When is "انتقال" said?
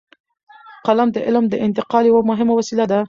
1.65-2.03